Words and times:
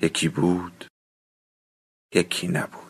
یکی 0.00 0.28
بود 0.28 0.86
یکی 2.14 2.48
نبود. 2.48 2.82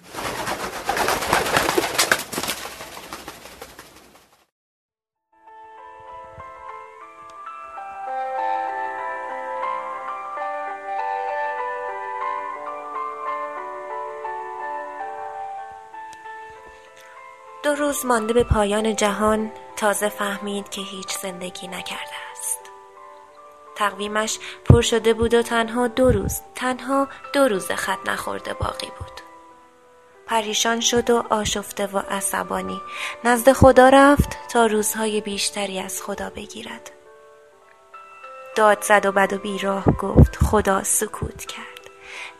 دو 17.62 17.74
روز 17.74 18.06
مانده 18.06 18.32
به 18.32 18.44
پایان 18.44 18.96
جهان 18.96 19.52
تازه 19.76 20.08
فهمید 20.08 20.68
که 20.68 20.80
هیچ 20.80 21.18
زندگی 21.18 21.68
نکرده. 21.68 22.15
تقویمش 23.76 24.38
پر 24.64 24.80
شده 24.80 25.14
بود 25.14 25.34
و 25.34 25.42
تنها 25.42 25.88
دو 25.88 26.10
روز 26.10 26.40
تنها 26.54 27.08
دو 27.32 27.48
روز 27.48 27.70
خط 27.70 27.98
نخورده 28.06 28.54
باقی 28.54 28.86
بود. 28.98 29.20
پریشان 30.26 30.80
شد 30.80 31.10
و 31.10 31.24
آشفته 31.30 31.86
و 31.86 31.98
عصبانی. 31.98 32.80
نزد 33.24 33.52
خدا 33.52 33.88
رفت 33.88 34.36
تا 34.48 34.66
روزهای 34.66 35.20
بیشتری 35.20 35.80
از 35.80 36.02
خدا 36.02 36.30
بگیرد. 36.30 36.90
داد 38.56 38.82
زد 38.82 39.06
و 39.06 39.12
بد 39.12 39.32
و 39.32 39.38
بیراه 39.38 39.84
گفت 39.84 40.36
خدا 40.36 40.82
سکوت 40.82 41.44
کرد. 41.44 41.90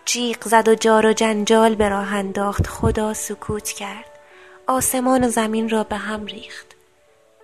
جیغ 0.05 0.45
زد 0.45 0.69
و 0.69 0.75
جار 0.75 1.06
و 1.06 1.12
جنجال 1.12 1.75
به 1.75 1.89
راه 1.89 2.15
انداخت 2.15 2.67
خدا 2.67 3.15
سکوت 3.15 3.69
کرد. 3.69 4.19
آسمان 4.67 5.25
و 5.25 5.28
زمین 5.28 5.69
را 5.69 5.84
به 5.84 5.97
هم 5.97 6.27
ریخت. 6.27 6.67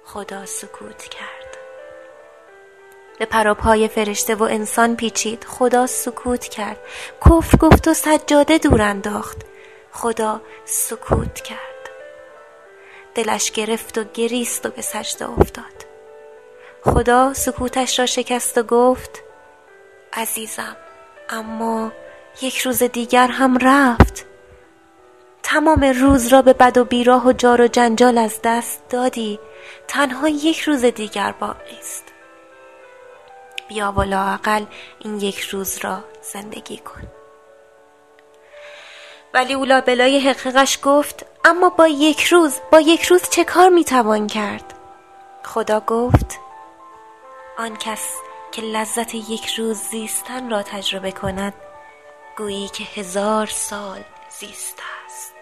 خدا 0.05 0.47
سکوت 0.47 1.03
کرد. 1.03 1.42
به 3.19 3.25
پراپای 3.25 3.89
فرشته 3.89 4.35
و 4.35 4.43
انسان 4.43 4.97
پیچید. 4.97 5.45
خدا 5.45 5.87
سکوت 5.87 6.45
کرد. 6.45 6.79
کفر 7.27 7.57
گفت 7.57 7.89
و 7.89 7.95
سجاده 7.95 8.59
دور 8.59 8.83
انداخت. 8.83 9.37
خدا 9.93 10.41
سکوت 10.65 11.41
کرد. 11.41 11.91
دلش 13.15 13.51
گرفت 13.51 13.99
و 13.99 14.05
گریست 14.15 14.67
و 14.67 14.71
به 14.71 14.83
سجده 14.83 15.31
افتاد. 15.31 15.93
خدا 16.85 17.35
سکوتش 17.35 17.99
را 17.99 18.07
شکست 18.07 18.59
و 18.59 18.63
گفت 18.63 19.23
عزیزم 20.13 20.77
اما 21.29 21.93
یک 22.43 22.59
روز 22.59 22.83
دیگر 22.83 23.27
هم 23.27 23.59
رفت. 23.59 24.27
تمام 25.43 25.85
روز 25.85 26.27
را 26.27 26.43
به 26.43 26.53
بد 26.53 26.79
و 26.79 26.85
بیراه 26.85 27.27
و 27.27 27.33
جار 27.33 27.61
و 27.61 27.67
جنجال 27.67 28.19
از 28.19 28.41
دست 28.45 28.83
دادی. 28.91 29.39
تنها 29.89 30.29
یک 30.29 30.61
روز 30.61 30.85
دیگر 30.85 31.35
باقی 31.41 31.79
است. 31.81 32.12
بیا 33.73 33.93
و 33.93 34.03
لااقل 34.03 34.65
این 34.99 35.21
یک 35.21 35.41
روز 35.41 35.79
را 35.79 36.05
زندگی 36.33 36.77
کن. 36.79 37.03
ولی 39.35 39.55
اولا 39.55 39.81
بلای 39.81 40.21
حقیقش 40.21 40.79
گفت 40.83 41.27
اما 41.45 41.71
با 41.71 41.89
یک 41.89 42.25
روز 42.25 42.61
با 42.73 42.81
یک 42.81 43.03
روز 43.03 43.23
چه 43.31 43.45
کار 43.45 43.69
می‌توان 43.69 44.27
کرد؟ 44.27 44.75
خدا 45.45 45.81
گفت 45.81 46.39
آن 47.59 47.77
کس 47.77 48.15
که 48.53 48.63
لذت 48.63 49.15
یک 49.15 49.47
روز 49.47 49.77
زیستن 49.77 50.51
را 50.51 50.63
تجربه 50.63 51.13
کند 51.13 51.55
گویی 52.39 52.69
که 52.69 52.85
هزار 52.85 53.47
سال 53.47 54.01
زیسته 54.41 54.83
است. 55.07 55.35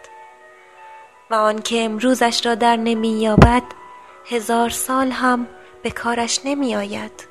و 1.31 1.35
آن 1.35 1.63
که 1.63 1.85
امروزش 1.85 2.47
را 2.47 2.55
در 2.55 2.77
نمییابد 2.77 3.63
هزار 4.27 4.71
سال 4.71 5.11
هم 5.11 5.49
به 5.83 5.91
کارش 5.91 6.41
نمی 6.45 6.77
آید 6.77 7.31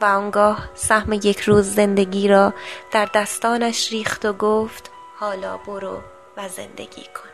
و 0.00 0.04
آنگاه 0.04 0.70
سهم 0.74 1.12
یک 1.12 1.40
روز 1.40 1.74
زندگی 1.74 2.28
را 2.28 2.54
در 2.92 3.08
دستانش 3.14 3.92
ریخت 3.92 4.24
و 4.24 4.32
گفت 4.32 4.90
حالا 5.16 5.56
برو 5.56 5.98
و 6.36 6.48
زندگی 6.48 7.04
کن. 7.04 7.30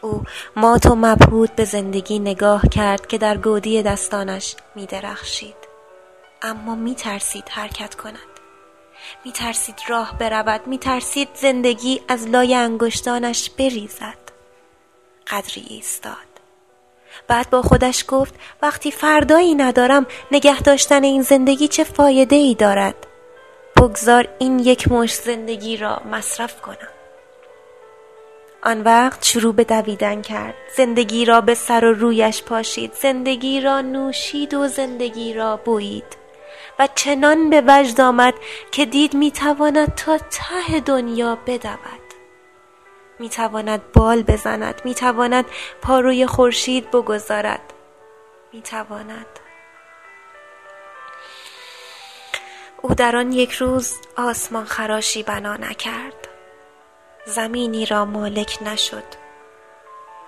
او 0.00 0.22
مات 0.56 0.86
و 0.86 0.94
مبهود 0.94 1.56
به 1.56 1.64
زندگی 1.64 2.18
نگاه 2.18 2.62
کرد 2.68 3.06
که 3.06 3.18
در 3.18 3.36
گودی 3.36 3.82
دستانش 3.82 4.56
می 4.74 4.86
درخشید 4.86 5.74
اما 6.42 6.74
می 6.74 6.94
ترسید 6.94 7.48
حرکت 7.48 7.94
کند. 7.94 8.34
می 9.24 9.32
ترسید 9.32 9.74
راه 9.88 10.18
برود. 10.18 10.66
می 10.66 10.78
ترسید 10.78 11.28
زندگی 11.34 12.02
از 12.08 12.26
لای 12.28 12.54
انگشتانش 12.54 13.50
بریزد. 13.50 14.18
قدری 15.26 15.66
ایستاد. 15.68 16.33
بعد 17.28 17.50
با 17.50 17.62
خودش 17.62 18.04
گفت 18.08 18.34
وقتی 18.62 18.90
فردایی 18.90 19.54
ندارم 19.54 20.06
نگه 20.32 20.60
داشتن 20.60 21.04
این 21.04 21.22
زندگی 21.22 21.68
چه 21.68 21.84
فایده 21.84 22.36
ای 22.36 22.54
دارد؟ 22.54 22.94
بگذار 23.76 24.28
این 24.38 24.58
یک 24.58 24.92
مش 24.92 25.14
زندگی 25.14 25.76
را 25.76 26.00
مصرف 26.10 26.62
کنم. 26.62 26.88
آن 28.62 28.82
وقت 28.82 29.24
شروع 29.24 29.54
به 29.54 29.64
دویدن 29.64 30.22
کرد. 30.22 30.54
زندگی 30.76 31.24
را 31.24 31.40
به 31.40 31.54
سر 31.54 31.84
و 31.84 31.92
رویش 31.92 32.42
پاشید. 32.42 32.92
زندگی 32.92 33.60
را 33.60 33.80
نوشید 33.80 34.54
و 34.54 34.68
زندگی 34.68 35.34
را 35.34 35.56
بویید. 35.56 36.16
و 36.78 36.88
چنان 36.94 37.50
به 37.50 37.62
وجد 37.66 38.00
آمد 38.00 38.34
که 38.70 38.86
دید 38.86 39.14
می‌تواند 39.14 39.94
تا 39.94 40.18
ته 40.18 40.80
دنیا 40.80 41.38
بدود. 41.46 42.03
می 43.24 43.30
تواند 43.30 43.92
بال 43.92 44.22
بزند 44.22 44.82
می 44.84 44.94
تواند 44.94 45.44
پا 45.82 46.00
روی 46.00 46.26
خورشید 46.26 46.90
بگذارد. 46.90 47.72
می 48.52 48.62
تواند 48.62 49.26
او 52.82 52.94
در 52.94 53.16
آن 53.16 53.32
یک 53.32 53.52
روز 53.52 53.94
آسمان 54.16 54.64
خراشی 54.64 55.22
بنا 55.22 55.56
نکرد. 55.56 56.28
زمینی 57.26 57.86
را 57.86 58.04
مالک 58.04 58.58
نشد. 58.62 59.04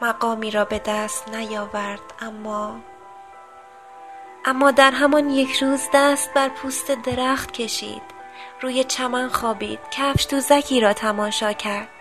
مقامی 0.03 0.51
را 0.51 0.65
به 0.65 0.81
دست 0.87 1.29
نیاورد 1.29 2.15
اما 2.21 2.81
اما 4.45 4.71
در 4.71 4.91
همان 4.91 5.31
یک 5.31 5.63
روز 5.63 5.83
دست 5.95 6.35
بر 6.35 6.49
پوست 6.49 6.91
درخت 6.91 7.53
کشید. 7.53 8.03
روی 8.61 8.85
چمن 8.85 9.29
خوابید. 9.29 9.79
کفش 9.91 10.27
دوزکی 10.31 10.81
را 10.81 10.93
تماشا 10.93 11.53
کرد. 11.53 11.96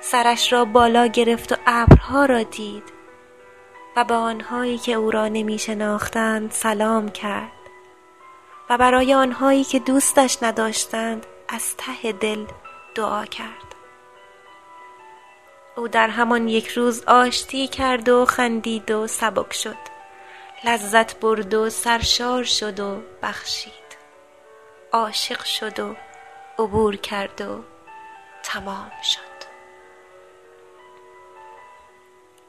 سرش 0.00 0.52
را 0.52 0.64
بالا 0.64 1.06
گرفت 1.06 1.52
و 1.52 1.56
ابرها 1.66 2.24
را 2.24 2.42
دید 2.42 2.92
و 3.96 4.04
به 4.04 4.14
آنهایی 4.14 4.78
که 4.78 4.92
او 4.92 5.10
را 5.10 5.28
نمی 5.28 5.58
شناختند 5.58 6.50
سلام 6.50 7.08
کرد 7.08 7.52
و 8.70 8.78
برای 8.78 9.14
آنهایی 9.14 9.64
که 9.64 9.78
دوستش 9.78 10.42
نداشتند 10.42 11.26
از 11.48 11.76
ته 11.76 12.12
دل 12.12 12.46
دعا 12.94 13.24
کرد. 13.24 13.74
او 15.76 15.88
در 15.88 16.08
همان 16.08 16.48
یک 16.48 16.68
روز 16.68 17.04
آشتی 17.04 17.68
کرد 17.68 18.08
و 18.08 18.24
خندید 18.24 18.90
و 18.90 19.06
سبک 19.06 19.52
شد 19.52 19.76
لذت 20.64 21.20
برد 21.20 21.54
و 21.54 21.70
سرشار 21.70 22.44
شد 22.44 22.80
و 22.80 23.02
بخشید 23.22 23.72
عاشق 24.92 25.44
شد 25.44 25.80
و 25.80 25.96
عبور 26.58 26.96
کرد 26.96 27.40
و 27.40 27.64
تمام 28.42 28.92
شد. 29.02 29.31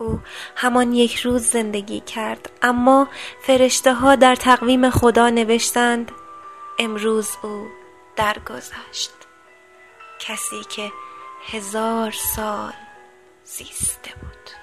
او 0.04 0.20
همان 0.56 0.94
یک 0.94 1.16
روز 1.16 1.42
زندگی 1.42 2.00
کرد. 2.00 2.52
اما 2.62 3.08
فرشته 3.42 3.94
ها 3.94 4.16
در 4.16 4.36
تقویم 4.36 4.90
خدا 4.90 5.30
نوشتند 5.30 6.12
امروز 6.80 7.30
او 7.42 7.68
درگذشت. 8.16 9.12
کسی 10.20 10.64
که 10.70 10.92
هزار 11.52 12.12
سال 12.12 12.74
زیسته 13.44 14.12
بود. 14.22 14.63